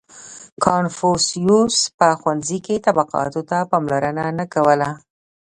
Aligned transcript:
•کنفوسیوس 0.65 1.75
په 1.97 2.07
ښوونځي 2.19 2.59
کې 2.65 2.83
طبقاتو 2.85 3.41
ته 3.49 3.57
پاملرنه 3.71 4.25
نه 4.39 4.45
کوله. 4.53 4.89